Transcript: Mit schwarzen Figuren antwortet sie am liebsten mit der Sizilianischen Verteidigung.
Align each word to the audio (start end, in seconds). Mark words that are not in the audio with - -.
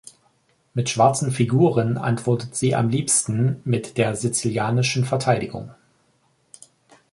Mit 0.73 0.89
schwarzen 0.89 1.29
Figuren 1.31 1.99
antwortet 1.99 2.55
sie 2.55 2.73
am 2.73 2.89
liebsten 2.89 3.61
mit 3.65 3.99
der 3.99 4.15
Sizilianischen 4.15 5.05
Verteidigung. 5.05 5.75